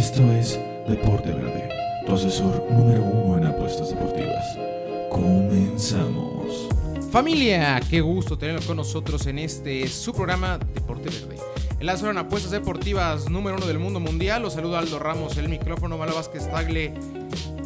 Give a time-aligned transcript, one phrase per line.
[0.00, 1.68] Esto es Deporte Verde,
[2.06, 4.42] tu asesor número uno en apuestas deportivas.
[5.10, 6.68] Comenzamos.
[7.12, 11.36] Familia, qué gusto tenerlo con nosotros en este su programa Deporte Verde.
[11.78, 15.50] En la zona apuestas deportivas número uno del mundo mundial, los saludo Aldo Ramos, el
[15.50, 16.94] micrófono, Malo Vázquez Tagle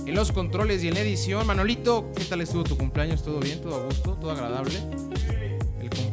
[0.05, 1.47] en los controles y en la edición.
[1.47, 3.23] Manolito, ¿qué tal estuvo tu cumpleaños?
[3.23, 3.63] ¿Todo bien?
[3.63, 4.19] ¿Todo a gusto?
[4.21, 4.81] ¿Todo agradable?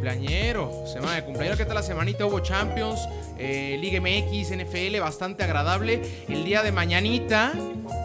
[0.02, 1.60] Cumpleañero, semana de cumpleaños.
[1.60, 2.26] ¿Qué tal la semanita?
[2.26, 3.08] Hubo Champions,
[3.38, 6.02] eh, Liga MX, NFL, bastante agradable.
[6.28, 7.54] El día de mañanita,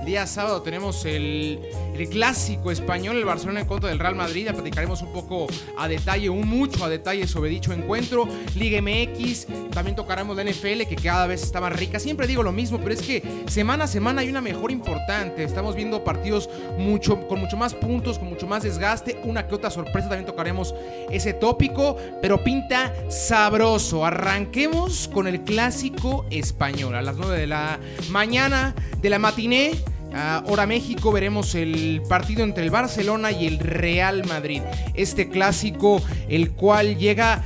[0.01, 1.59] el día sábado, tenemos el,
[1.95, 4.45] el clásico español, el Barcelona en contra del Real Madrid.
[4.45, 5.47] Ya platicaremos un poco
[5.79, 8.29] a detalle, un mucho a detalle sobre dicho encuentro.
[8.57, 11.99] Liga MX, también tocaremos la NFL, que cada vez está más rica.
[11.99, 15.45] Siempre digo lo mismo, pero es que semana a semana hay una mejor importante.
[15.45, 19.19] Estamos viendo partidos mucho, con mucho más puntos, con mucho más desgaste.
[19.25, 20.75] Una que otra sorpresa, también tocaremos
[21.11, 21.86] ese tópico,
[22.23, 24.05] pero pinta sabroso.
[24.05, 26.95] Arranquemos con el clásico español.
[26.95, 27.79] A las 9 de la
[28.11, 29.73] mañana de la matiné.
[30.07, 34.63] Uh, hora México veremos el partido entre el Barcelona y el Real Madrid.
[34.95, 37.43] Este clásico, el cual llega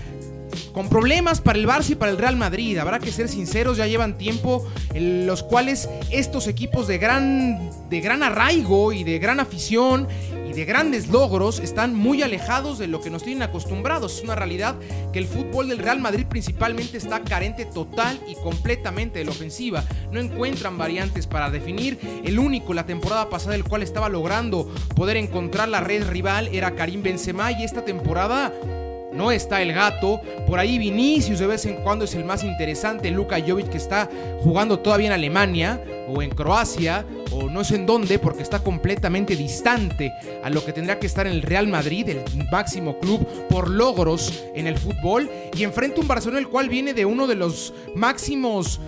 [0.72, 2.78] con problemas para el Barça y para el Real Madrid.
[2.78, 8.00] Habrá que ser sinceros, ya llevan tiempo en los cuales estos equipos de gran, de
[8.00, 10.08] gran arraigo y de gran afición
[10.50, 14.16] y de grandes logros están muy alejados de lo que nos tienen acostumbrados.
[14.16, 14.74] Es una realidad
[15.12, 19.84] que el fútbol del Real Madrid principalmente está carente total y completamente de la ofensiva.
[20.10, 22.00] No encuentran variantes para definir.
[22.24, 26.74] El único la temporada pasada el cual estaba logrando poder encontrar la red rival era
[26.74, 28.52] Karim Benzema y esta temporada
[29.12, 30.20] no está el gato.
[30.47, 33.11] Por ahí Vinicius de vez en cuando es el más interesante.
[33.11, 34.08] Luka Jovic que está
[34.42, 39.36] jugando todavía en Alemania o en Croacia o no sé en dónde porque está completamente
[39.36, 43.69] distante a lo que tendría que estar en el Real Madrid, el máximo club por
[43.69, 45.31] logros en el fútbol.
[45.56, 48.81] Y enfrenta un Barcelona el cual viene de uno de los máximos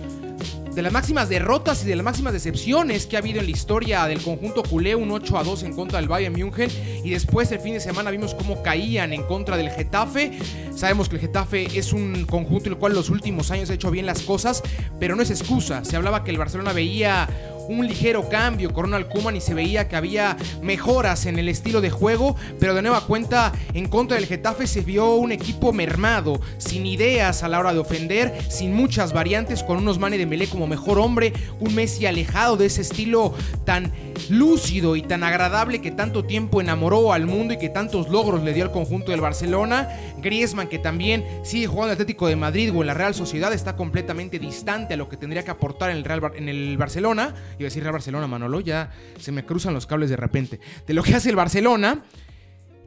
[0.75, 4.07] de las máximas derrotas y de las máximas decepciones que ha habido en la historia
[4.07, 6.69] del conjunto culé, un 8 a 2 en contra del Bayern München
[7.03, 10.31] y después el fin de semana vimos cómo caían en contra del Getafe.
[10.75, 13.91] Sabemos que el Getafe es un conjunto en el cual los últimos años ha hecho
[13.91, 14.63] bien las cosas,
[14.99, 15.85] pero no es excusa.
[15.85, 17.29] Se hablaba que el Barcelona veía
[17.67, 18.73] un ligero cambio.
[18.73, 22.81] Con Ronald y se veía que había mejoras en el estilo de juego, pero de
[22.81, 27.59] nueva cuenta en contra del Getafe se vio un equipo mermado, sin ideas a la
[27.59, 31.73] hora de ofender, sin muchas variantes, con unos Mane de Melé como mejor hombre, un
[31.75, 33.33] Messi alejado de ese estilo
[33.65, 33.91] tan
[34.29, 38.53] lúcido y tan agradable que tanto tiempo enamoró al mundo y que tantos logros le
[38.53, 39.89] dio al conjunto del Barcelona,
[40.21, 43.75] Griezmann que también sigue jugando el Atlético de Madrid o en la Real Sociedad está
[43.75, 47.67] completamente distante a lo que tendría que aportar en el, Real, en el Barcelona, iba
[47.67, 51.03] a decir Real Barcelona, Manolo, ya se me cruzan los cables de repente, de lo
[51.03, 52.03] que hace el Barcelona.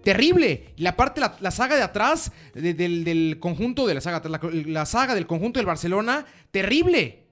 [0.03, 0.73] Terrible.
[0.77, 4.87] La parte, la, la saga de atrás de, del, conjunto de la saga, la, la
[4.87, 7.27] saga del conjunto del Barcelona, terrible.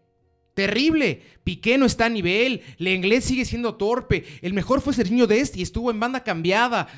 [0.54, 1.22] Terrible.
[1.44, 2.62] Piqué no está a nivel.
[2.78, 4.24] Lenglet sigue siendo torpe.
[4.42, 6.88] El mejor fue Serginho Dest y estuvo en banda cambiada.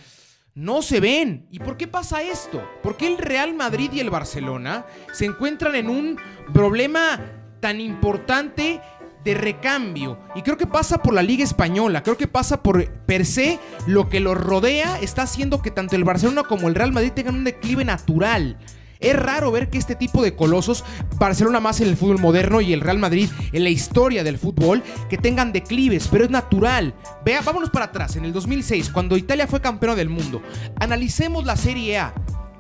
[0.55, 1.47] No se ven.
[1.51, 2.67] ¿Y por qué pasa esto?
[2.83, 6.19] ¿Por qué el Real Madrid y el Barcelona se encuentran en un
[6.55, 7.21] problema
[7.61, 8.81] tan importante
[9.27, 10.19] de recambio.
[10.35, 14.09] Y creo que pasa por la Liga Española, creo que pasa por per se lo
[14.09, 17.45] que los rodea está haciendo que tanto el Barcelona como el Real Madrid tengan un
[17.45, 18.57] declive natural.
[19.01, 20.85] Es raro ver que este tipo de colosos,
[21.19, 24.83] Barcelona más en el fútbol moderno y el Real Madrid en la historia del fútbol,
[25.11, 26.95] que tengan declives, pero es natural.
[27.25, 30.41] Vea, vámonos para atrás, en el 2006, cuando Italia fue campeona del mundo.
[30.81, 32.15] Analicemos la Serie A.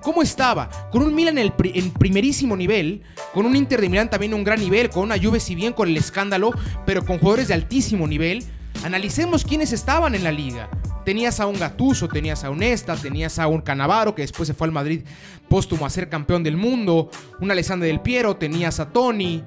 [0.06, 0.70] ¿Cómo estaba?
[0.92, 3.02] Con un Milan en, primerísimo nivel,
[3.34, 5.72] con un Inter de Milán también en un gran nivel, con una Juve si bien
[5.72, 6.52] con el escándalo,
[6.86, 8.44] pero con jugadores de altísimo nivel.
[8.84, 10.70] Analicemos quiénes estaban en la liga.
[11.04, 14.54] Tenías a un Gatuso, tenías a un Esta, tenías a un Canavaro que después se
[14.54, 15.00] fue al Madrid
[15.48, 19.42] póstumo a ser campeón del mundo, un Alessandro del Piero, tenías a Tony.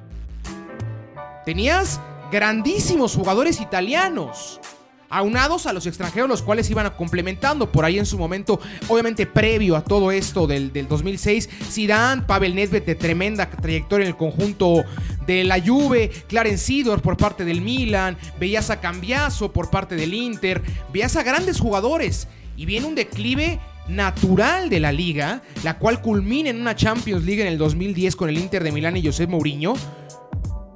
[1.45, 2.01] Tenías
[2.33, 4.59] grandísimos jugadores italianos
[5.09, 9.75] aunados a los extranjeros, los cuales iban complementando por ahí en su momento, obviamente previo
[9.75, 14.83] a todo esto del, del 2006, Zidane, Pavel Nedved de tremenda trayectoria en el conjunto
[15.25, 20.13] de la Juve, Clarence Sidor por parte del Milan, veías a Cambiaso por parte del
[20.13, 20.61] Inter,
[20.93, 26.49] veías a grandes jugadores y viene un declive natural de la liga, la cual culmina
[26.49, 29.73] en una Champions League en el 2010 con el Inter de Milán y José Mourinho,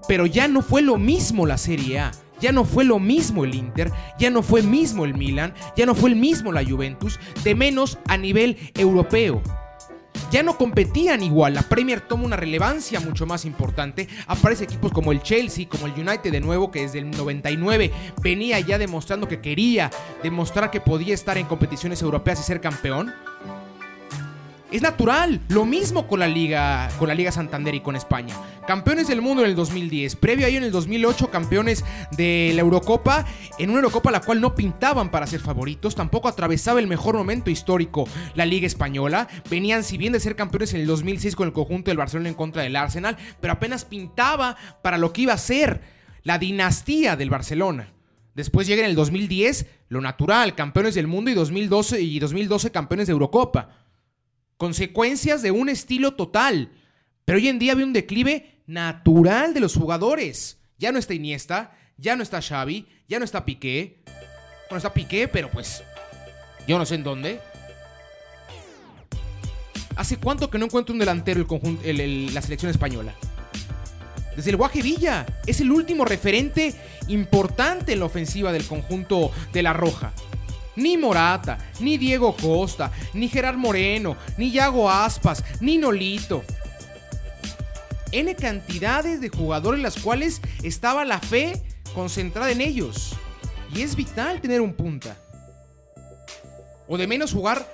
[0.07, 2.12] pero ya no fue lo mismo la Serie A.
[2.44, 5.95] Ya no fue lo mismo el Inter, ya no fue mismo el Milan, ya no
[5.95, 9.42] fue el mismo la Juventus, de menos a nivel europeo.
[10.30, 14.10] Ya no competían igual, la Premier toma una relevancia mucho más importante.
[14.28, 18.60] Aparece equipos como el Chelsea, como el United de nuevo, que desde el 99 venía
[18.60, 19.90] ya demostrando que quería
[20.22, 23.13] demostrar que podía estar en competiciones europeas y ser campeón.
[24.73, 25.39] Es natural.
[25.49, 28.35] Lo mismo con la Liga, con la Liga Santander y con España.
[28.65, 30.15] Campeones del mundo en el 2010.
[30.15, 31.85] Previo ahí en el 2008, campeones
[32.17, 33.23] de la Eurocopa.
[33.59, 35.93] En una Eurocopa la cual no pintaban para ser favoritos.
[35.93, 39.27] Tampoco atravesaba el mejor momento histórico la Liga Española.
[39.47, 42.35] Venían, si bien de ser campeones en el 2006 con el conjunto del Barcelona en
[42.35, 43.15] contra del Arsenal.
[43.39, 45.81] Pero apenas pintaba para lo que iba a ser
[46.23, 47.93] la dinastía del Barcelona.
[48.33, 53.05] Después llega en el 2010 lo natural, campeones del mundo y 2012 y 2012 campeones
[53.05, 53.82] de Eurocopa
[54.57, 56.71] consecuencias de un estilo total.
[57.25, 60.59] Pero hoy en día ve un declive natural de los jugadores.
[60.77, 64.01] Ya no está Iniesta, ya no está Xavi, ya no está Piqué.
[64.69, 65.83] Bueno, está Piqué, pero pues
[66.67, 67.39] yo no sé en dónde.
[69.95, 73.13] ¿Hace cuánto que no encuentro un delantero el conjunto, la selección española?
[74.35, 75.25] Desde el Guaje Villa.
[75.45, 76.73] Es el último referente
[77.07, 80.13] importante en la ofensiva del conjunto de la Roja.
[80.75, 86.43] Ni Morata, ni Diego Costa, ni Gerard Moreno, ni Yago Aspas, ni Nolito.
[88.11, 91.61] N cantidades de jugadores las cuales estaba la fe
[91.93, 93.15] concentrada en ellos.
[93.73, 95.17] Y es vital tener un punta.
[96.87, 97.67] O de menos jugar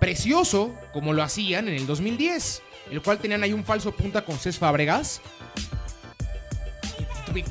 [0.00, 4.38] precioso como lo hacían en el 2010, el cual tenían ahí un falso punta con
[4.38, 5.20] Cés Fábregas.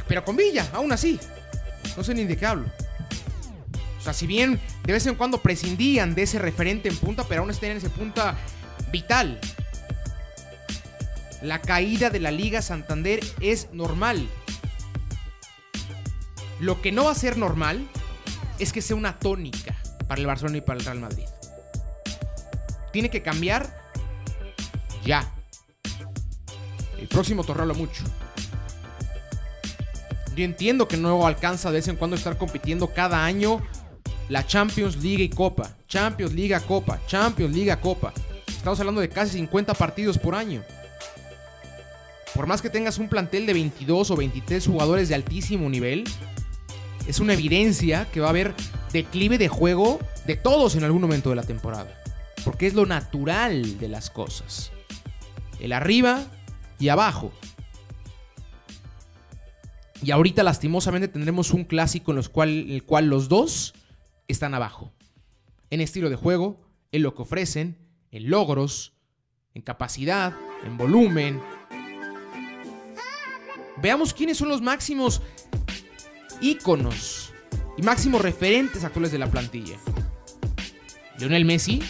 [0.08, 1.20] Pero con Villa, aún así.
[1.98, 2.66] No sé ni de qué hablo.
[4.04, 7.40] O sea, si bien de vez en cuando prescindían de ese referente en punta, pero
[7.40, 8.36] aún están en ese punta
[8.92, 9.40] vital.
[11.42, 14.28] La caída de la Liga Santander es normal.
[16.60, 17.88] Lo que no va a ser normal
[18.60, 19.74] es que sea una tónica
[20.06, 21.26] para el Barcelona y para el Real Madrid.
[22.92, 23.74] Tiene que cambiar
[25.06, 25.34] ya.
[27.00, 28.04] El próximo torneo mucho.
[30.36, 33.62] Yo entiendo que no alcanza de vez en cuando estar compitiendo cada año
[34.30, 35.76] la Champions League y Copa.
[35.88, 37.00] Champions Liga Copa.
[37.08, 38.14] Champions Liga Copa.
[38.48, 40.64] Estamos hablando de casi 50 partidos por año.
[42.34, 46.04] Por más que tengas un plantel de 22 o 23 jugadores de altísimo nivel,
[47.08, 48.56] es una evidencia que va a haber
[48.92, 52.02] declive de juego de todos en algún momento de la temporada.
[52.44, 54.72] Porque es lo natural de las cosas.
[55.60, 56.24] El arriba
[56.80, 57.32] y abajo.
[60.02, 63.74] Y ahorita lastimosamente tendremos un clásico en, los cual, el cual los dos
[64.28, 64.92] están abajo.
[65.70, 66.60] En estilo de juego,
[66.92, 67.78] en lo que ofrecen,
[68.12, 68.94] en logros,
[69.54, 70.34] en capacidad,
[70.64, 71.42] en volumen.
[73.82, 75.22] Veamos quiénes son los máximos
[76.42, 77.34] íconos
[77.78, 79.78] y máximos referentes actuales de la plantilla.
[81.18, 81.82] Lionel Messi,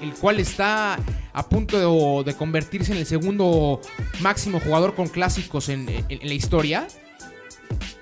[0.00, 0.98] el cual está
[1.32, 3.80] a punto de, convertirse en el segundo
[4.20, 6.86] máximo jugador con clásicos en, en la historia,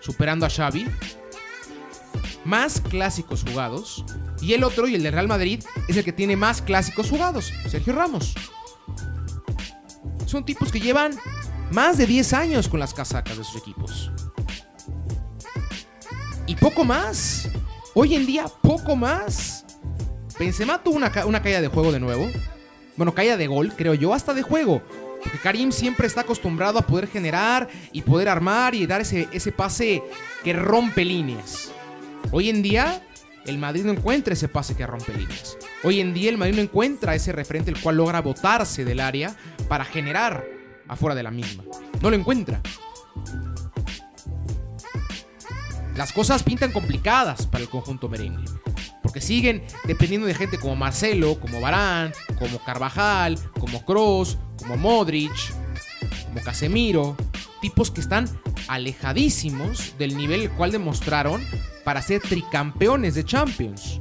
[0.00, 0.86] superando a Xavi
[2.44, 4.04] más clásicos jugados.
[4.40, 7.52] Y el otro, y el de Real Madrid, es el que tiene más clásicos jugados,
[7.68, 8.34] Sergio Ramos.
[10.26, 11.12] Son tipos que llevan
[11.70, 14.10] más de 10 años con las casacas de sus equipos.
[16.46, 17.48] Y poco más.
[17.94, 19.64] Hoy en día, poco más.
[20.38, 22.28] Benzema tuvo una, una caída de juego de nuevo.
[22.96, 24.82] Bueno, caída de gol, creo yo, hasta de juego.
[25.22, 29.52] Porque Karim siempre está acostumbrado a poder generar y poder armar y dar ese, ese
[29.52, 30.02] pase
[30.42, 31.71] que rompe líneas.
[32.30, 33.02] Hoy en día,
[33.46, 35.56] el Madrid no encuentra ese pase que rompe líneas.
[35.82, 39.36] Hoy en día, el Madrid no encuentra ese referente el cual logra botarse del área
[39.68, 40.46] para generar
[40.88, 41.64] afuera de la misma.
[42.00, 42.60] No lo encuentra.
[45.96, 48.44] Las cosas pintan complicadas para el conjunto merengue.
[49.02, 55.32] Porque siguen dependiendo de gente como Marcelo, como Barán, como Carvajal, como Cross, como Modric,
[56.24, 57.16] como Casemiro.
[57.60, 58.28] Tipos que están
[58.68, 61.44] alejadísimos del nivel el cual demostraron
[61.84, 64.00] para ser tricampeones de Champions.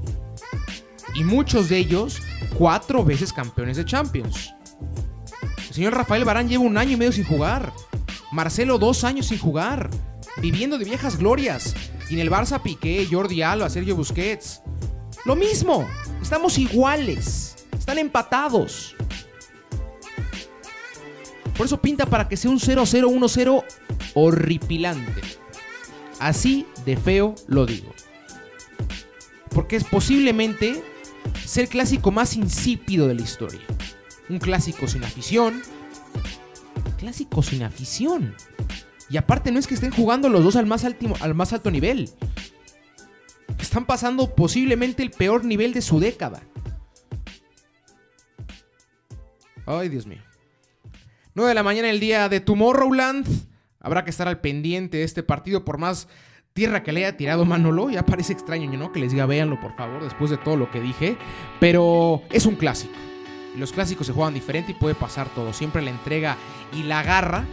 [1.15, 2.19] Y muchos de ellos
[2.57, 4.53] cuatro veces campeones de Champions.
[5.67, 7.71] El señor Rafael Barán lleva un año y medio sin jugar.
[8.31, 9.89] Marcelo dos años sin jugar.
[10.37, 11.75] Viviendo de viejas glorias.
[12.09, 14.61] Y en el Barça Piqué, Jordi Alba, Sergio Busquets.
[15.25, 15.87] Lo mismo.
[16.21, 17.55] Estamos iguales.
[17.77, 18.95] Están empatados.
[21.55, 23.63] Por eso pinta para que sea un 0-0, 1-0
[24.13, 25.40] horripilante.
[26.21, 27.91] Así de feo lo digo.
[29.49, 30.83] Porque es posiblemente
[31.43, 33.61] ser clásico más insípido de la historia.
[34.29, 35.63] Un clásico sin afición.
[36.99, 38.35] Clásico sin afición.
[39.09, 42.11] Y aparte no es que estén jugando los dos al más, al más alto nivel.
[43.57, 46.43] Están pasando posiblemente el peor nivel de su década.
[49.65, 50.21] Ay, Dios mío.
[51.33, 53.50] 9 de la mañana el día de Tomorrowland.
[53.81, 56.07] Habrá que estar al pendiente de este partido por más
[56.53, 57.89] tierra que le haya tirado Manolo.
[57.89, 58.91] Ya parece extraño, ¿no?
[58.91, 61.17] Que les diga, véanlo por favor, después de todo lo que dije.
[61.59, 62.93] Pero es un clásico.
[63.57, 65.51] Los clásicos se juegan diferente y puede pasar todo.
[65.51, 66.37] Siempre la entrega
[66.73, 67.45] y la garra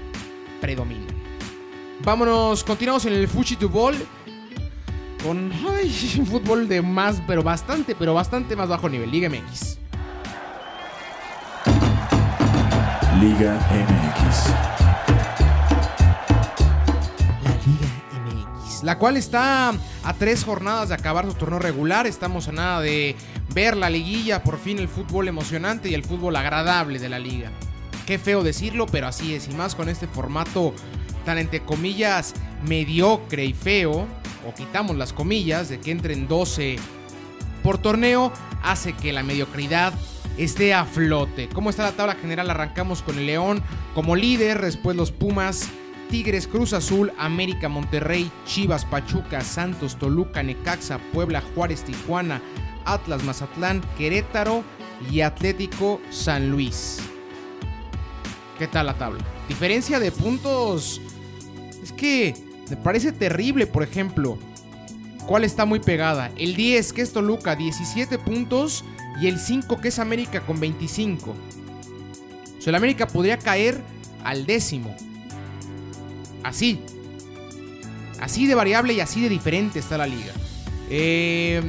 [0.61, 1.07] predominan.
[2.05, 3.97] Vámonos, continuamos en el Fuchi to Ball.
[5.23, 5.53] Con un
[6.27, 9.11] fútbol de más, pero bastante, pero bastante más bajo nivel.
[9.11, 9.79] Liga MX.
[13.21, 14.78] Liga MX.
[18.83, 19.73] La cual está
[20.05, 22.07] a tres jornadas de acabar su torneo regular.
[22.07, 23.17] Estamos a nada de
[23.55, 27.51] ver la liguilla, por fin el fútbol emocionante y el fútbol agradable de la liga.
[28.07, 29.49] Qué feo decirlo, pero así es.
[29.49, 30.73] Y más con este formato
[31.25, 32.35] tan entre comillas
[32.67, 34.07] mediocre y feo,
[34.47, 36.77] o quitamos las comillas de que entren 12
[37.63, 38.33] por torneo,
[38.63, 39.93] hace que la mediocridad
[40.39, 41.49] esté a flote.
[41.49, 42.49] ¿Cómo está la tabla general?
[42.49, 43.63] Arrancamos con el León
[43.95, 45.69] como líder, después los Pumas,
[46.09, 52.43] Tigres, Cruz Azul, América, Monterrey, Chivas, Pachuca, Santos, Toluca, Necaxa, Puebla, Juárez, Tijuana,
[52.85, 54.65] Atlas, Mazatlán, Querétaro
[55.11, 56.99] y Atlético San Luis.
[58.59, 59.25] ¿Qué tal la tabla?
[59.49, 61.01] Diferencia de puntos.
[61.83, 62.35] Es que
[62.69, 64.39] me parece terrible, por ejemplo.
[65.27, 66.33] ¿Cuál está muy pegada?
[66.37, 68.85] El 10, que es Toluca, 17 puntos.
[69.21, 71.31] Y el 5, que es América, con 25.
[71.31, 73.81] O sea, el América podría caer
[74.25, 74.97] al décimo.
[76.43, 76.81] Así.
[78.21, 80.33] Así de variable y así de diferente está la liga.
[80.91, 81.63] Eh,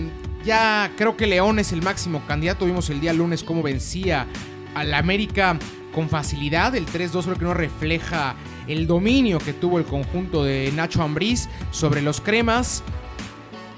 [0.43, 2.65] ya creo que León es el máximo candidato.
[2.65, 4.27] Vimos el día lunes cómo vencía
[4.73, 5.57] al América
[5.93, 6.75] con facilidad.
[6.75, 8.35] El 3-2 creo que no refleja
[8.67, 12.83] el dominio que tuvo el conjunto de Nacho Ambriz sobre los cremas.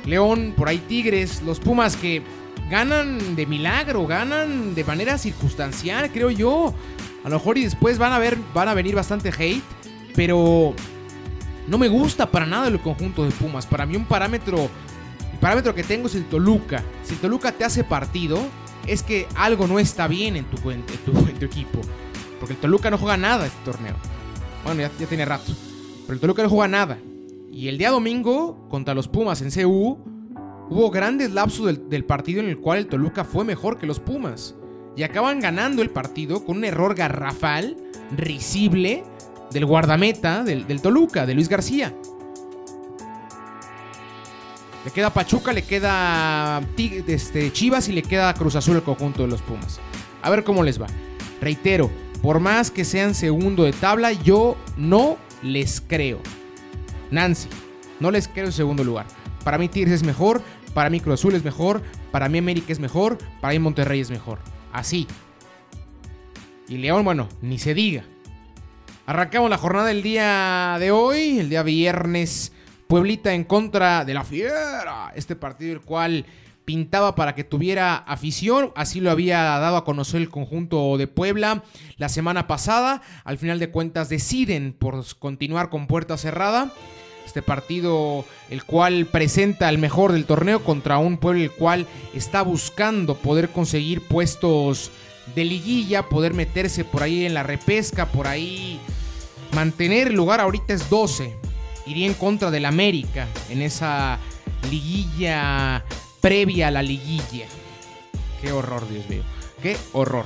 [0.05, 2.21] León, por ahí Tigres, los Pumas que
[2.69, 6.73] ganan de milagro, ganan de manera circunstancial, creo yo.
[7.23, 9.63] A lo mejor y después van a ver, van a venir bastante hate,
[10.15, 10.73] pero
[11.67, 13.65] no me gusta para nada el conjunto de Pumas.
[13.65, 14.69] Para mí un parámetro,
[15.31, 16.83] el parámetro que tengo es el Toluca.
[17.03, 18.39] Si el Toluca te hace partido,
[18.87, 20.57] es que algo no está bien en tu,
[21.41, 21.79] equipo.
[22.39, 23.95] Porque el Toluca no juega nada este torneo.
[24.63, 25.53] Bueno, ya, ya tiene rato.
[26.03, 26.97] Pero el Toluca no juega nada.
[27.51, 29.97] Y el día domingo, contra los Pumas en CU,
[30.69, 33.99] hubo grandes lapsos del, del, partido en el cual el Toluca fue mejor que los
[33.99, 34.55] Pumas.
[34.95, 37.77] Y acaban ganando el partido con un error garrafal,
[38.15, 39.03] risible,
[39.51, 41.93] del guardameta del, del Toluca, de Luis García.
[44.83, 46.61] Le queda Pachuca, le queda
[47.07, 49.79] este, Chivas y le queda Cruz Azul el conjunto de los Pumas.
[50.23, 50.87] A ver cómo les va.
[51.39, 51.91] Reitero,
[52.21, 56.19] por más que sean segundo de tabla, yo no les creo.
[57.11, 57.47] Nancy,
[57.99, 59.05] no les creo en segundo lugar.
[59.43, 60.41] Para mí Tigres es mejor,
[60.73, 64.09] para mí Cruz Azul es mejor, para mí América es mejor, para mí Monterrey es
[64.09, 64.39] mejor.
[64.73, 65.07] Así.
[66.67, 68.03] Y León, bueno, ni se diga.
[69.07, 72.53] Arrancamos la jornada del día de hoy, el día viernes.
[72.87, 75.11] Pueblita en contra de la Fiera.
[75.15, 76.25] Este partido el cual
[76.65, 81.63] pintaba para que tuviera afición, así lo había dado a conocer el conjunto de Puebla
[81.97, 83.01] la semana pasada.
[83.23, 86.71] Al final de cuentas deciden por continuar con puerta cerrada.
[87.25, 92.43] Este partido el cual presenta al mejor del torneo contra un Puebla el cual está
[92.43, 94.91] buscando poder conseguir puestos
[95.35, 98.79] de liguilla, poder meterse por ahí en la repesca, por ahí
[99.53, 101.35] mantener el lugar ahorita es 12
[101.85, 104.19] iría en contra del América en esa
[104.69, 105.83] liguilla
[106.21, 107.45] previa a la liguilla.
[108.41, 109.23] Qué horror, Dios mío.
[109.61, 110.25] Qué horror.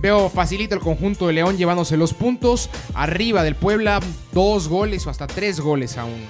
[0.00, 2.70] Veo facilito el conjunto de León llevándose los puntos.
[2.94, 4.00] Arriba del Puebla,
[4.32, 6.26] dos goles o hasta tres goles aún.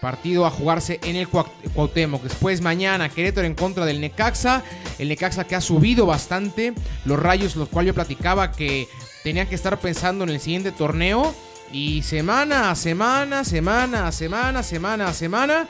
[0.00, 2.22] Partido a jugarse en el Cuauhtémoc.
[2.22, 4.62] Después mañana Querétaro en contra del Necaxa.
[4.98, 6.74] El Necaxa que ha subido bastante.
[7.06, 8.88] Los rayos, los cuales yo platicaba que
[9.24, 11.34] tenían que estar pensando en el siguiente torneo.
[11.72, 15.68] Y semana a semana, semana a semana, semana a semana,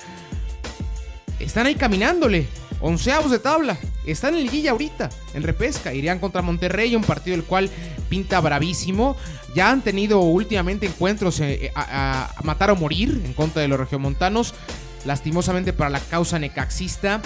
[1.40, 2.46] están ahí caminándole.
[2.80, 3.78] Onceavos de tabla.
[4.04, 5.92] Están en liguilla ahorita, en repesca.
[5.92, 7.70] Irían contra Monterrey, un partido el cual
[8.08, 9.16] pinta bravísimo.
[9.54, 13.68] Ya han tenido últimamente encuentros eh, a, a, a matar o morir en contra de
[13.68, 14.54] los regiomontanos.
[15.06, 17.22] Lastimosamente para la causa necaxista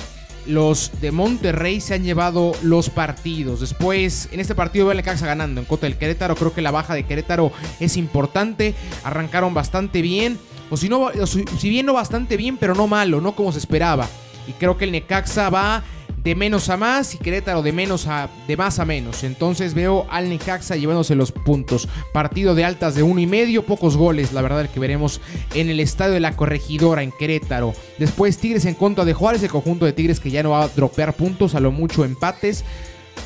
[0.47, 3.61] los de Monterrey se han llevado los partidos.
[3.61, 6.37] Después, en este partido el Necaxa ganando en contra del Querétaro.
[6.37, 8.75] Creo que la baja de Querétaro es importante.
[9.05, 10.39] Arrancaron bastante bien.
[10.71, 13.59] O si, no, o si bien no bastante bien, pero no malo, no como se
[13.59, 14.09] esperaba.
[14.47, 15.83] Y creo que el Necaxa va
[16.23, 19.25] de menos a más y Querétaro de menos a de más a menos.
[19.25, 21.89] Entonces veo al Necaxa llevándose los puntos.
[22.13, 25.21] Partido de altas de uno y medio, pocos goles, la verdad, el que veremos
[25.55, 27.73] en el estadio de la Corregidora en Querétaro.
[27.99, 30.69] Después Tigres en contra de Juárez, el conjunto de Tigres que ya no va a
[30.69, 32.65] dropear puntos, a lo mucho empates.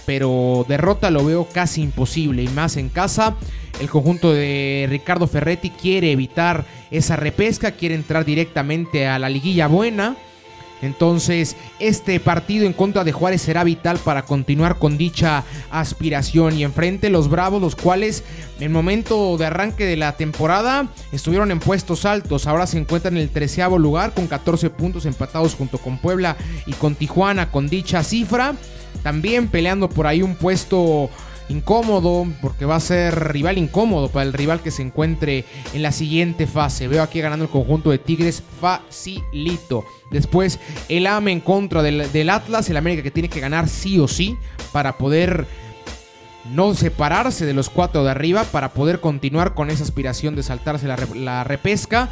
[0.07, 3.37] pero derrota lo veo casi imposible y más en casa.
[3.81, 9.67] El conjunto de Ricardo Ferretti quiere evitar esa repesca, quiere entrar directamente a la liguilla
[9.67, 10.17] buena.
[10.83, 16.59] Entonces, este partido en contra de Juárez será vital para continuar con dicha aspiración.
[16.59, 18.23] Y enfrente los Bravos, los cuales
[18.61, 22.47] en momento de arranque de la temporada estuvieron en puestos altos.
[22.47, 26.73] Ahora se encuentran en el treceavo lugar con 14 puntos empatados junto con Puebla y
[26.73, 28.55] con Tijuana con dicha cifra.
[29.03, 31.11] También peleando por ahí un puesto
[31.49, 35.93] incómodo, porque va a ser rival incómodo para el rival que se encuentre en la
[35.93, 36.89] siguiente fase.
[36.89, 39.85] Veo aquí ganando el conjunto de Tigres facilito.
[40.15, 44.09] Después el AME en contra del, Atlas, el América que tiene que ganar sí o
[44.09, 44.37] sí
[44.73, 45.47] para poder
[46.51, 50.87] no separarse de los cuatro de arriba, para poder continuar con esa aspiración de saltarse
[50.87, 52.09] la, la repesca.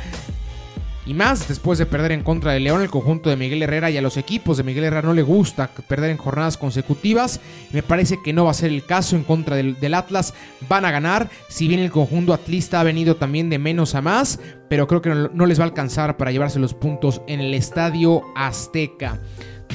[1.04, 3.96] Y más después de perder en contra de León, el conjunto de Miguel Herrera y
[3.96, 7.40] a los equipos de Miguel Herrera no le gusta perder en jornadas consecutivas.
[7.72, 10.32] Me parece que no va a ser el caso en contra del, Atlas.
[10.68, 14.38] Van a ganar, si bien el conjunto atlista ha venido también de menos a más,
[14.68, 18.22] pero creo que no, les va a alcanzar para llevarse los puntos en el Estadio
[18.36, 19.20] Azteca.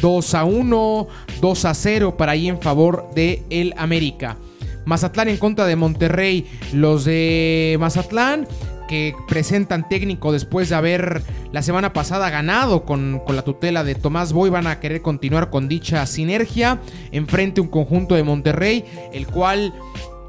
[0.02, 1.08] 2 a 1,
[1.42, 4.38] 2 a 0 para ahí en favor de el América.
[4.86, 6.46] Mazatlán en contra de Monterrey.
[6.72, 8.48] Los de Mazatlán
[8.88, 14.34] que presentan técnico después de haber la semana pasada ganado con, la tutela de Tomás
[14.34, 14.50] Boy.
[14.50, 16.80] Van a querer continuar con dicha sinergia.
[17.12, 19.74] Enfrente un conjunto de Monterrey, el cual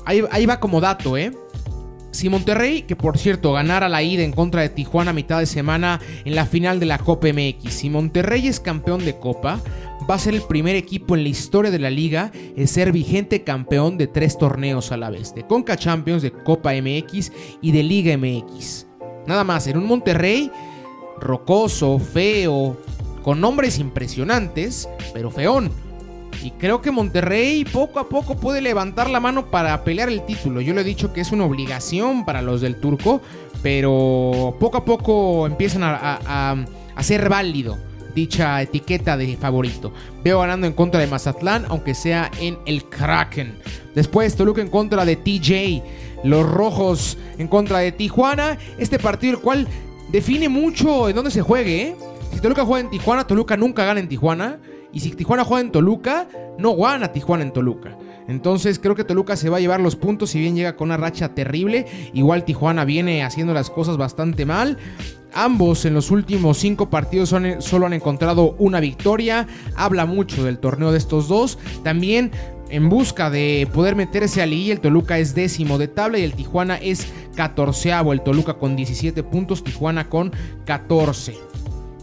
[0.04, 1.32] ahí, ahí va como dato, ¿eh?
[2.10, 5.46] Si Monterrey, que por cierto ganara la ida en contra de Tijuana a mitad de
[5.46, 9.60] semana en la final de la Copa MX, si Monterrey es campeón de Copa,
[10.08, 13.44] va a ser el primer equipo en la historia de la liga en ser vigente
[13.44, 17.82] campeón de tres torneos a la vez, de Conca Champions, de Copa MX y de
[17.82, 18.86] Liga MX.
[19.26, 20.50] Nada más, en un Monterrey
[21.20, 22.78] rocoso, feo,
[23.22, 25.70] con nombres impresionantes, pero feón.
[26.42, 30.60] Y creo que Monterrey poco a poco puede levantar la mano para pelear el título.
[30.60, 33.20] Yo le he dicho que es una obligación para los del turco,
[33.62, 36.56] pero poco a poco empiezan a,
[36.94, 37.87] a ser válido
[38.18, 39.92] dicha etiqueta de favorito.
[40.24, 43.58] Veo ganando en contra de Mazatlán, aunque sea en el Kraken.
[43.94, 45.82] Después Toluca en contra de TJ.
[46.24, 48.58] Los rojos en contra de Tijuana.
[48.76, 49.68] Este partido el cual
[50.10, 51.82] define mucho en dónde se juegue.
[51.82, 51.96] ¿eh?
[52.32, 54.58] Si Toluca juega en Tijuana, Toluca nunca gana en Tijuana.
[54.92, 56.26] Y si Tijuana juega en Toluca,
[56.58, 57.96] no gana Tijuana en Toluca.
[58.26, 60.96] Entonces creo que Toluca se va a llevar los puntos si bien llega con una
[60.96, 61.86] racha terrible.
[62.12, 64.76] Igual Tijuana viene haciendo las cosas bastante mal.
[65.34, 69.46] Ambos en los últimos cinco partidos solo han encontrado una victoria.
[69.76, 71.58] Habla mucho del torneo de estos dos.
[71.84, 72.32] También
[72.70, 76.34] en busca de poder meterse a Liguilla, el Toluca es décimo de tabla y el
[76.34, 78.12] Tijuana es catorceavo.
[78.12, 80.32] El Toluca con 17 puntos, Tijuana con
[80.64, 81.36] 14.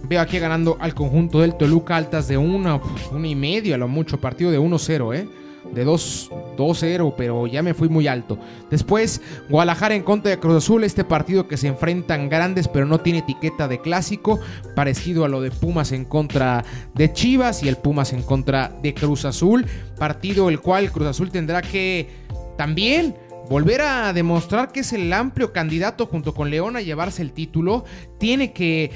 [0.08, 2.80] Veo aquí ganando al conjunto del Toluca altas de una,
[3.12, 4.20] una y medio a lo mucho.
[4.20, 5.28] Partido de 1-0, ¿eh?
[5.74, 8.38] De 2-0, pero ya me fui muy alto.
[8.70, 13.00] Después, Guadalajara en contra de Cruz Azul, este partido que se enfrentan grandes, pero no
[13.00, 14.40] tiene etiqueta de clásico,
[14.76, 18.94] parecido a lo de Pumas en contra de Chivas y el Pumas en contra de
[18.94, 19.66] Cruz Azul,
[19.98, 22.10] partido el cual Cruz Azul tendrá que
[22.58, 23.16] también
[23.50, 27.86] volver a demostrar que es el amplio candidato junto con León a llevarse el título,
[28.18, 28.92] tiene que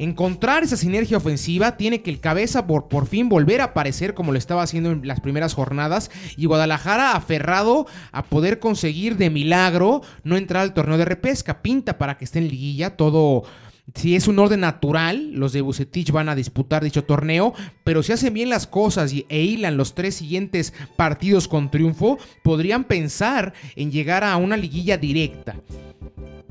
[0.00, 4.32] encontrar esa sinergia ofensiva, tiene que el cabeza por, por fin volver a aparecer como
[4.32, 10.00] lo estaba haciendo en las primeras jornadas y Guadalajara aferrado a poder conseguir de milagro
[10.24, 13.44] no entrar al torneo de repesca, pinta para que esté en liguilla, todo
[13.94, 17.52] si es un orden natural, los de Bucetich van a disputar dicho torneo,
[17.84, 22.84] pero si hacen bien las cosas e hilan los tres siguientes partidos con triunfo, podrían
[22.84, 25.56] pensar en llegar a una liguilla directa.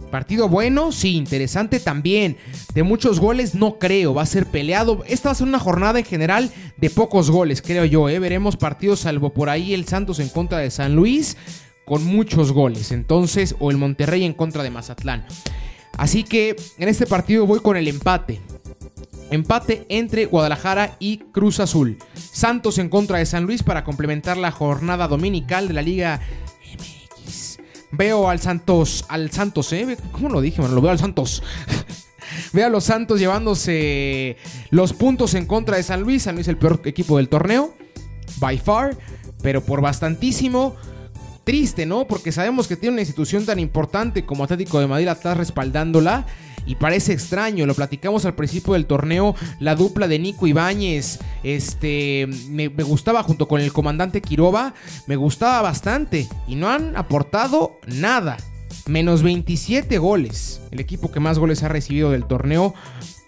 [0.09, 2.37] Partido bueno, sí, interesante también.
[2.73, 5.03] De muchos goles no creo, va a ser peleado.
[5.07, 8.09] Esta va a ser una jornada en general de pocos goles, creo yo.
[8.09, 8.19] ¿eh?
[8.19, 11.37] Veremos partidos salvo por ahí el Santos en contra de San Luis
[11.85, 12.91] con muchos goles.
[12.91, 15.25] Entonces, o el Monterrey en contra de Mazatlán.
[15.97, 18.39] Así que en este partido voy con el empate.
[19.31, 21.97] Empate entre Guadalajara y Cruz Azul.
[22.15, 26.21] Santos en contra de San Luis para complementar la jornada dominical de la Liga
[27.91, 29.97] Veo al Santos, al Santos, ¿eh?
[30.11, 30.61] ¿Cómo lo dije?
[30.61, 31.41] Bueno, lo veo al Santos.
[32.53, 34.37] veo a los Santos llevándose
[34.69, 36.23] los puntos en contra de San Luis.
[36.23, 37.73] San Luis es el peor equipo del torneo,
[38.37, 38.97] by far,
[39.41, 40.75] pero por bastantísimo.
[41.43, 42.05] Triste, ¿no?
[42.05, 46.27] Porque sabemos que tiene una institución tan importante como Atlético de Madrid atrás respaldándola
[46.69, 52.29] y parece extraño, lo platicamos al principio del torneo, la dupla de Nico Ibáñez, este,
[52.47, 54.75] me, gustaba junto con el comandante Quiroba,
[55.07, 58.37] me gustaba bastante y no han aportado nada.
[58.85, 62.75] Menos 27 goles, el equipo que más goles ha recibido del torneo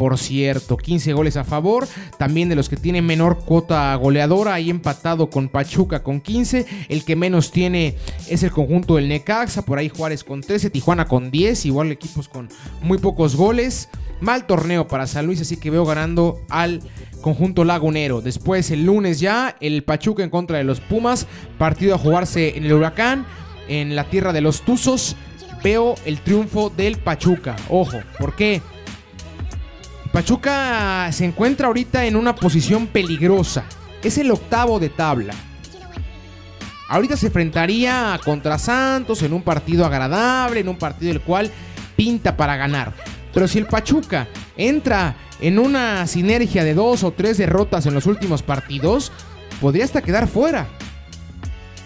[0.02, 0.78] por cierto.
[0.78, 1.88] 15 goles a favor.
[2.18, 4.56] También de los que tienen menor cuota goleadora.
[4.56, 6.66] Ahí empatado con Pachuca con 15.
[6.90, 9.62] El que menos tiene es el conjunto del Necaxa.
[9.62, 10.72] Por ahí Juárez con 13.
[10.72, 11.68] Tijuana con 10.
[11.68, 12.50] Igual equipos con
[12.82, 13.90] muy pocos goles.
[14.22, 15.40] Mal torneo para San Luis.
[15.40, 16.82] Así que veo ganando al
[17.22, 18.22] conjunto lagunero.
[18.22, 19.56] Después el lunes ya.
[19.60, 21.28] El Pachuca en contra de los Pumas.
[21.60, 23.28] Partido a jugarse en el Huracán.
[23.68, 25.16] En la tierra de los Tuzos
[25.64, 27.56] veo el triunfo del Pachuca.
[27.70, 28.64] Ojo, ¿por qué?
[30.12, 33.64] Pachuca se encuentra ahorita en una posición peligrosa.
[34.04, 35.34] Es el octavo de tabla.
[36.90, 41.50] Ahorita se enfrentaría contra Santos en un partido agradable, en un partido el cual
[41.96, 42.94] pinta para ganar.
[43.34, 48.06] Pero si el Pachuca entra en una sinergia de dos o tres derrotas en los
[48.06, 49.14] últimos partidos,
[49.62, 50.68] podría hasta quedar fuera.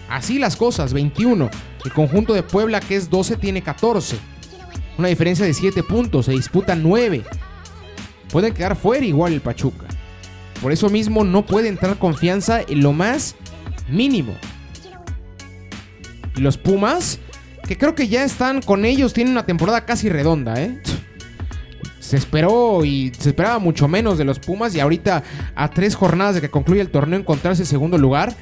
[0.10, 1.50] Así las cosas, 21.
[1.84, 4.18] El conjunto de Puebla, que es 12, tiene 14.
[4.98, 7.24] Una diferencia de 7 puntos, se disputan 9.
[8.32, 9.86] Pueden quedar fuera igual el Pachuca.
[10.62, 13.36] Por eso mismo no puede entrar confianza en lo más
[13.90, 14.34] mínimo.
[16.36, 17.20] Y los Pumas,
[17.68, 20.82] que creo que ya están con ellos, tienen una temporada casi redonda, ¿eh?
[22.00, 25.24] Se esperó y se esperaba mucho menos de los Pumas y ahorita
[25.56, 28.36] a tres jornadas de que concluya el torneo encontrarse en segundo lugar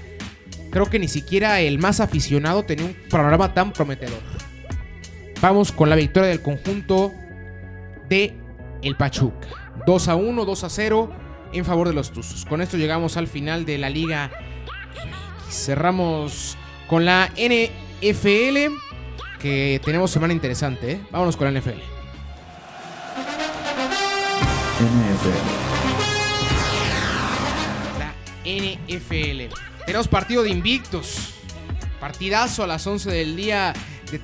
[0.74, 4.20] creo que ni siquiera el más aficionado tenía un panorama tan prometedor.
[5.40, 7.14] Vamos con la victoria del conjunto
[8.10, 8.34] de
[8.82, 9.63] el Pachuca.
[9.86, 11.10] 2 a 1, 2 a 0
[11.54, 12.46] en favor de los Tuzos.
[12.46, 14.32] Con esto llegamos al final de la Liga
[15.54, 18.74] Cerramos con la NFL,
[19.40, 20.94] que tenemos semana interesante.
[20.94, 21.02] ¿eh?
[21.12, 21.80] Vámonos con la NFL.
[24.80, 25.30] NFL.
[28.00, 29.54] La NFL.
[29.86, 31.36] Tenemos partido de invictos.
[32.00, 33.74] Partidazo a las 11 del día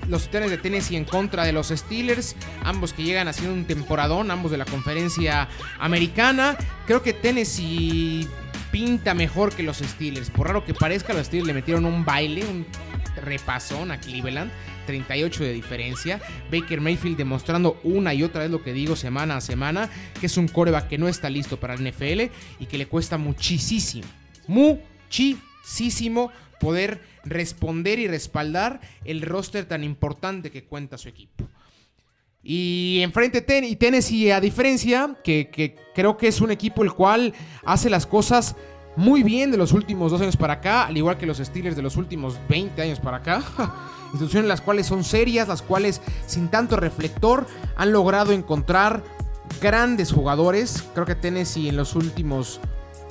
[0.07, 2.35] los Titanes de Tennessee en contra de los Steelers.
[2.63, 5.47] Ambos que llegan haciendo un temporadón, ambos de la conferencia
[5.79, 6.57] americana.
[6.85, 8.27] Creo que Tennessee
[8.71, 10.29] pinta mejor que los Steelers.
[10.29, 12.65] Por raro que parezca, los Steelers le metieron un baile, un
[13.23, 14.51] repasón a Cleveland.
[14.89, 16.19] 38 de diferencia.
[16.51, 19.87] Baker Mayfield demostrando una y otra vez lo que digo semana a semana,
[20.19, 23.19] que es un coreback que no está listo para el NFL y que le cuesta
[23.19, 24.07] muchísimo,
[24.47, 31.47] muchísimo poder responder y respaldar el roster tan importante que cuenta su equipo.
[32.41, 36.93] Y enfrente ten y Tennessee, a diferencia, que, que, creo que es un equipo el
[36.93, 37.33] cual
[37.65, 38.55] hace las cosas
[38.95, 41.81] muy bien de los últimos dos años para acá, al igual que los Steelers de
[41.81, 43.43] los últimos 20 años para acá.
[44.11, 47.45] Instituciones las cuales son serias, las cuales sin tanto reflector
[47.75, 49.03] han logrado encontrar
[49.61, 50.83] grandes jugadores.
[50.93, 52.59] Creo que Tennessee en los últimos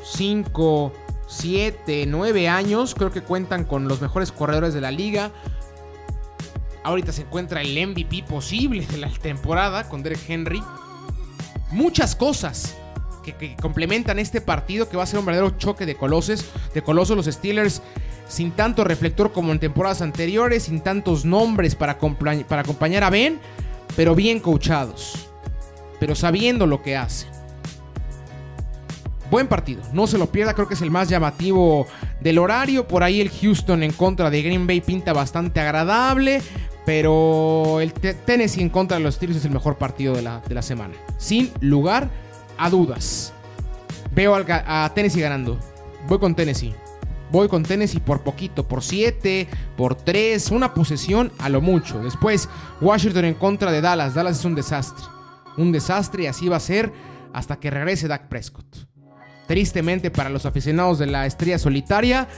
[0.05, 0.93] 5
[1.29, 2.95] 7, 9 años.
[2.95, 5.31] Creo que cuentan con los mejores corredores de la liga.
[6.83, 10.63] Ahorita se encuentra el MVP posible de la temporada con Derek Henry.
[11.71, 12.77] Muchas cosas
[13.23, 16.47] que, complementan este partido que va a ser un verdadero choque de coloses.
[16.73, 17.83] De colosos los Steelers
[18.27, 23.39] sin tanto reflector como en temporadas anteriores, sin tantos nombres para, para acompañar a Ben,
[23.97, 25.29] pero bien coachados.
[26.01, 27.38] Pero sabiendo lo que hacen.
[29.31, 31.87] Buen partido, no se lo pierda, creo que es el más llamativo
[32.21, 32.89] del horario.
[32.89, 36.41] Por ahí el Houston en contra de Green Bay pinta bastante agradable,
[36.87, 40.55] pero el Tennessee en contra de los Steelers es el mejor partido de la, de
[40.55, 40.95] la semana.
[41.19, 42.09] Sin lugar
[42.57, 43.35] a dudas.
[44.15, 45.59] Veo a Tennessee ganando.
[46.07, 46.75] Voy con Tennessee.
[47.31, 52.03] Voy con Tennessee por poquito, por 7, por 3, una posesión a lo mucho.
[52.03, 52.49] Después,
[52.81, 54.15] Washington en contra de Dallas.
[54.15, 55.05] Dallas es un desastre.
[55.59, 56.91] Un desastre y así va a ser
[57.35, 58.88] hasta que regrese Dak Prescott.
[59.49, 62.29] Tristemente para los aficionados de la estrella solitaria,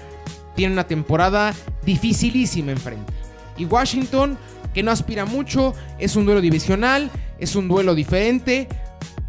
[0.55, 1.53] tiene una temporada
[1.85, 3.13] dificilísima enfrente.
[3.59, 4.39] Y Washington,
[4.73, 8.69] que no aspira mucho, es un duelo divisional, es un duelo diferente,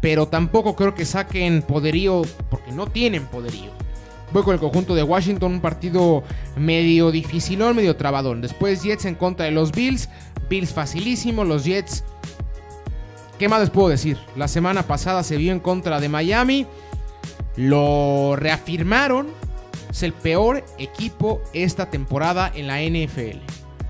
[0.00, 3.70] pero tampoco creo que saquen poderío, porque no tienen poderío.
[4.32, 6.22] Voy con el conjunto de Washington, un partido
[6.56, 8.40] medio dificilón, medio trabadón.
[8.40, 10.08] Después Jets en contra de los Bills.
[10.48, 12.02] Bills facilísimo, los Jets.
[13.38, 14.18] ¿Qué más les puedo decir?
[14.36, 16.66] La semana pasada se vio en contra de Miami.
[17.56, 19.28] Lo reafirmaron.
[19.90, 23.38] Es el peor equipo esta temporada en la NFL.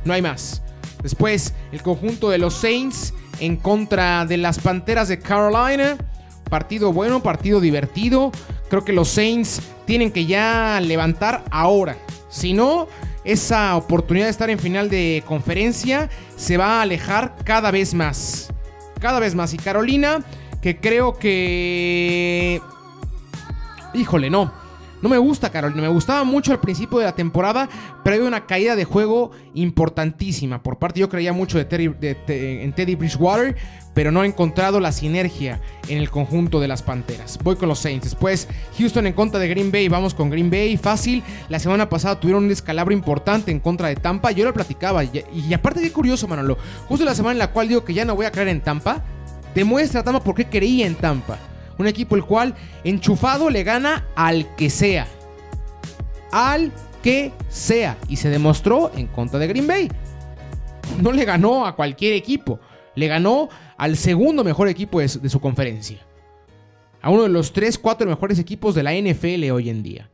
[0.04, 0.62] No hay más.
[1.02, 5.96] Después, el conjunto de los Saints en contra de las Panteras de Carolina.
[6.48, 8.32] Partido bueno, partido divertido.
[8.68, 11.96] Creo que los Saints tienen que ya levantar ahora.
[12.28, 12.88] Si no,
[13.24, 18.52] esa oportunidad de estar en final de conferencia se va a alejar cada vez más.
[19.00, 19.54] Cada vez más.
[19.54, 20.24] Y Carolina,
[20.60, 22.60] que creo que
[23.94, 24.52] Híjole, no.
[25.02, 27.68] No me gusta Carolina, me gustaba mucho al principio de la temporada,
[28.04, 30.62] pero hay una caída de juego importantísima.
[30.62, 33.56] Por parte yo creía mucho de en Teddy Bridgewater,
[33.94, 37.36] pero no he encontrado la sinergia en el conjunto de las Panteras.
[37.42, 38.04] Voy con los Saints.
[38.04, 38.46] Después
[38.78, 41.24] Houston en contra de Green Bay, vamos con Green Bay, fácil.
[41.48, 45.02] La semana pasada tuvieron un descalabro importante en contra de Tampa, yo lo platicaba.
[45.02, 48.04] Y, y aparte qué curioso, Manolo, justo la semana en la cual digo que ya
[48.04, 49.02] no voy a creer en Tampa,
[49.52, 51.40] demuestra Tampa por qué creía en Tampa.
[51.78, 52.54] Un equipo el cual
[52.84, 55.06] enchufado le gana al que sea.
[56.30, 57.96] Al que sea.
[58.08, 59.90] Y se demostró en contra de Green Bay.
[61.00, 62.60] No le ganó a cualquier equipo.
[62.94, 65.98] Le ganó al segundo mejor equipo de su, conferencia.
[67.00, 70.10] A uno de los 3, 4 mejores equipos de la NFL hoy en día.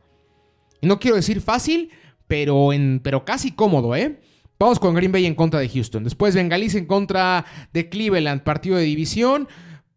[0.81, 1.91] Y no quiero decir fácil,
[2.27, 4.19] pero, en, pero casi cómodo, ¿eh?
[4.57, 6.03] Vamos con Green Bay en contra de Houston.
[6.03, 9.47] Después Bengalis en contra de Cleveland, partido de división.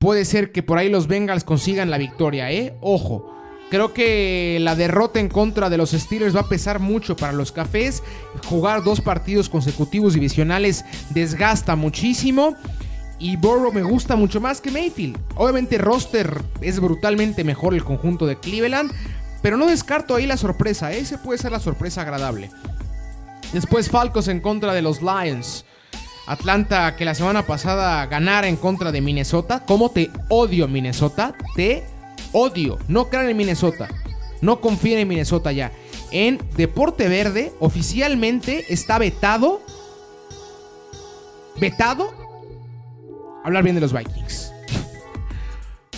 [0.03, 2.75] Puede ser que por ahí los Bengals consigan la victoria, ¿eh?
[2.81, 3.33] Ojo.
[3.71, 7.53] Creo que la derrota en contra de los Steelers va a pesar mucho para los
[7.53, 8.03] cafés.
[8.47, 12.57] Jugar dos partidos consecutivos divisionales desgasta muchísimo.
[13.21, 15.21] Y Burrow me gusta mucho más que Mayfield.
[15.37, 18.91] Obviamente roster es brutalmente mejor el conjunto de Cleveland.
[19.41, 20.91] Pero no descarto ahí la sorpresa.
[20.91, 22.51] Ese puede ser la sorpresa agradable.
[23.53, 25.65] Después Falcos en contra de los Lions.
[26.27, 29.65] Atlanta que la semana pasada ganara en contra de Minnesota.
[29.67, 31.35] ¿Cómo te odio Minnesota?
[31.57, 31.85] Te
[32.33, 32.79] odio.
[32.89, 33.89] No crean en Minnesota.
[34.41, 35.73] No confíen en Minnesota ya.
[36.11, 39.63] En Deporte Verde oficialmente está vetado.
[41.59, 42.13] Vetado.
[43.45, 44.53] Hablar bien de los Vikings.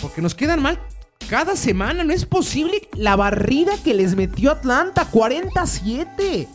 [0.01, 0.79] Porque nos quedan mal
[1.29, 2.03] cada semana.
[2.03, 5.05] No es posible la barrida que les metió Atlanta.
[5.11, 6.47] 47.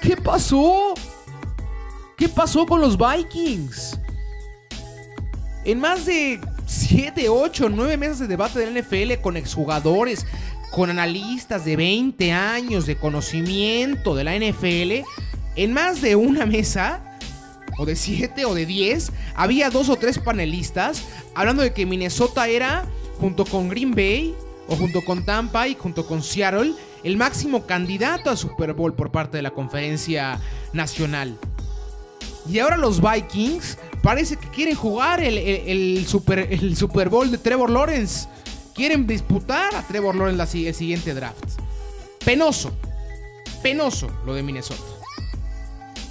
[0.00, 0.94] ¿Qué pasó?
[2.20, 3.98] ¿Qué pasó con los Vikings?
[5.64, 10.26] En más de 7, 8, 9 meses de debate del NFL con exjugadores,
[10.70, 15.06] con analistas de 20 años de conocimiento de la NFL,
[15.56, 17.00] en más de una mesa,
[17.78, 21.04] o de 7 o de 10, había dos o tres panelistas
[21.34, 22.84] hablando de que Minnesota era,
[23.18, 24.34] junto con Green Bay,
[24.68, 29.10] o junto con Tampa y junto con Seattle, el máximo candidato a Super Bowl por
[29.10, 30.38] parte de la conferencia
[30.74, 31.38] nacional.
[32.48, 37.70] Y ahora los Vikings parece que quieren jugar el, super, el Super Bowl de Trevor
[37.70, 38.28] Lawrence.
[38.74, 41.60] Quieren disputar a Trevor Lawrence el siguiente draft.
[42.24, 42.72] Penoso.
[43.62, 44.82] Penoso lo de Minnesota.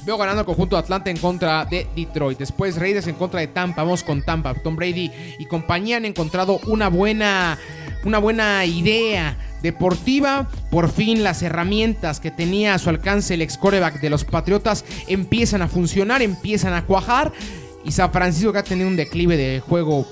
[0.06, 2.40] Veo ganando el conjunto de Atlanta en contra de Detroit.
[2.40, 3.84] Después Raiders en contra de Tampa.
[3.84, 4.54] Vamos con Tampa.
[4.54, 7.60] Tom Brady y compañía han encontrado una buena,
[8.04, 10.48] una buena idea deportiva.
[10.72, 14.86] Por fin las herramientas que tenía a su alcance el ex coreback de los Patriotas
[15.08, 17.32] empiezan a funcionar, empiezan a cuajar.
[17.84, 20.06] Y San Francisco que ha tenido un declive de juego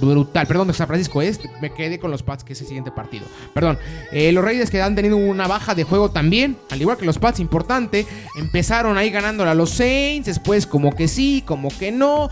[0.00, 0.46] brutal.
[0.46, 1.40] Perdón, San Francisco es.
[1.60, 3.26] Me quedé con los Pats, que es el siguiente partido.
[3.54, 3.78] Perdón.
[4.12, 6.56] Eh, los Raiders que han tenido una baja de juego también.
[6.70, 8.06] Al igual que los Pats, importante.
[8.36, 10.26] Empezaron ahí ganándole a los Saints.
[10.26, 12.28] Después, como que sí, como que no.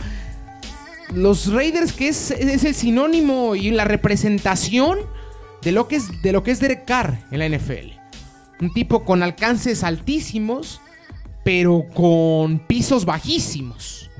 [1.15, 4.99] Los Raiders, que es, es el sinónimo y la representación
[5.63, 7.93] de lo que es, de lo que es Derek Carr en la NFL.
[8.61, 10.81] Un tipo con alcances altísimos,
[11.45, 14.11] pero con pisos bajísimos.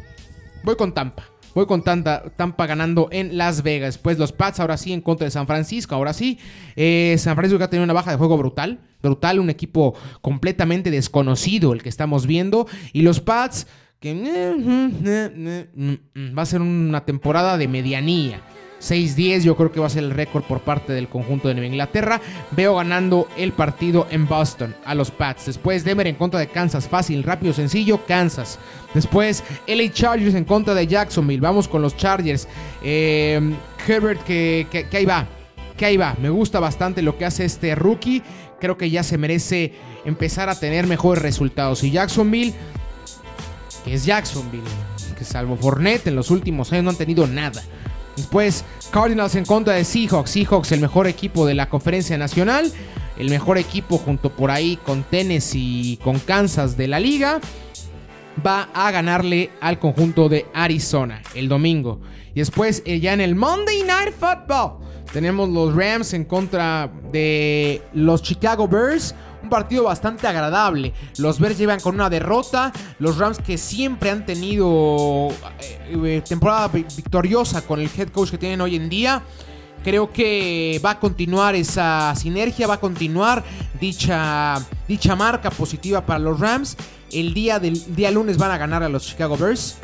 [0.63, 1.25] Voy con Tampa.
[1.55, 3.97] Voy con Tampa, ganando en Las Vegas.
[3.97, 5.95] Pues los Pats ahora sí en contra de San Francisco.
[5.95, 6.39] Ahora sí.
[6.75, 8.81] Eh, San Francisco que ha tenido una baja de juego brutal.
[9.03, 12.67] Brutal, un equipo completamente desconocido el que estamos viendo.
[12.93, 13.67] Y los Pats
[14.07, 18.41] que eh, mm, va a ser una temporada de medianía.
[18.81, 21.67] 6-10 yo creo que va a ser el récord por parte del conjunto de Nueva
[21.67, 22.21] Inglaterra.
[22.53, 25.47] Veo ganando el partido en Boston a los Pats.
[25.47, 26.87] Después Denver en contra de Kansas.
[26.87, 28.59] Fácil, rápido, sencillo, Kansas.
[28.95, 31.41] Después LA Chargers en contra de Jacksonville.
[31.41, 32.47] Vamos con los Chargers.
[32.83, 33.41] Eh,
[33.89, 35.27] Herbert que, que, ahí va.
[35.77, 36.15] Que ahí va.
[36.21, 38.23] Me gusta bastante lo que hace este rookie.
[38.61, 39.73] Creo que ya se merece
[40.05, 41.83] empezar a tener mejores resultados.
[41.83, 42.55] Y Jacksonville,
[43.87, 44.65] que es Jacksonville,
[45.17, 47.63] que salvo Fournette en los últimos años no han tenido nada.
[48.17, 50.31] Después, Cardinals en contra de Seahawks.
[50.31, 52.73] Seahawks, el mejor equipo de la conferencia nacional.
[53.17, 57.41] El mejor equipo junto por ahí con Tennessee y con Kansas de la liga.
[58.45, 62.01] Va a ganarle al conjunto de Arizona el domingo.
[62.35, 64.79] Y después, eh, ya en el Monday Night Football,
[65.13, 70.93] tenemos los Rams en contra de los Chicago Bears un partido bastante agradable.
[71.19, 72.73] Los Bears llevan con una derrota.
[72.99, 75.29] Los Rams que siempre han tenido
[75.61, 79.23] eh, eh, temporada victoriosa con el head coach que tienen hoy en día.
[79.85, 83.45] Creo que va a continuar esa sinergia, va a continuar
[83.81, 84.57] dicha,
[84.89, 86.77] dicha marca positiva para los Rams.
[87.13, 89.77] El día del día lunes van a ganar a los Chicago Bears.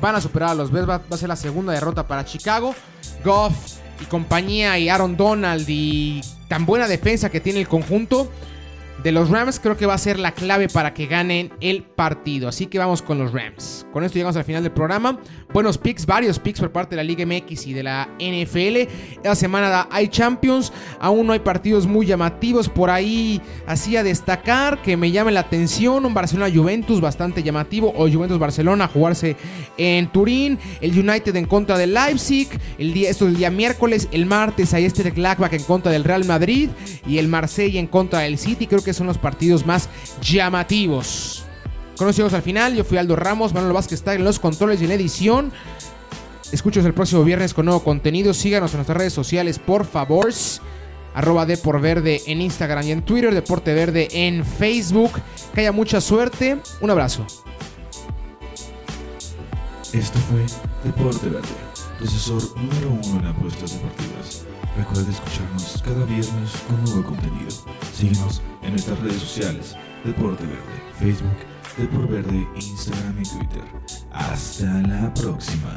[0.00, 0.88] Van a superar a los Bears.
[0.88, 2.74] Va, va a ser la segunda derrota para Chicago.
[3.24, 3.54] Goff
[4.00, 8.30] y compañía y Aaron Donald y tan buena defensa que tiene el conjunto
[9.02, 12.48] de los Rams creo que va a ser la clave para que ganen el partido.
[12.48, 13.86] Así que vamos con los Rams.
[13.92, 15.18] Con esto llegamos al final del programa.
[15.52, 18.88] Buenos picks, varios picks por parte de la Liga MX y de la NFL.
[19.16, 20.72] Esta semana hay Champions.
[21.00, 22.68] Aún no hay partidos muy llamativos.
[22.68, 26.04] Por ahí así a destacar que me llame la atención.
[26.04, 27.92] Un Barcelona-Juventus bastante llamativo.
[27.96, 29.36] O Juventus-Barcelona jugarse
[29.76, 30.58] en Turín.
[30.80, 32.48] El United en contra del Leipzig.
[32.78, 34.08] El día, esto es el día miércoles.
[34.12, 36.70] El martes hay este Gladbach en contra del Real Madrid.
[37.06, 38.66] Y el Marsella en contra del City.
[38.66, 39.88] Creo que son los partidos más
[40.20, 41.44] llamativos.
[41.96, 44.90] Conocidos al final, yo fui Aldo Ramos, Manuel Vázquez está en los controles y en
[44.90, 45.52] edición.
[46.50, 48.34] Escuchos el próximo viernes con nuevo contenido.
[48.34, 50.32] Síganos en nuestras redes sociales, por favor.
[51.14, 55.12] Arroba de por verde en Instagram y en Twitter, Deporte Verde en Facebook.
[55.54, 56.58] Que haya mucha suerte.
[56.80, 57.24] Un abrazo.
[59.92, 60.46] Esto fue
[60.84, 61.48] Deporte Verde,
[61.98, 64.39] tu asesor número uno en apuestas deportivas.
[64.76, 67.50] Recuerda escucharnos cada viernes con nuevo contenido.
[67.92, 71.36] Síguenos en nuestras redes sociales, Deporte Verde, Facebook,
[71.76, 73.64] Deporte Verde, Instagram y Twitter.
[74.12, 75.76] Hasta la próxima.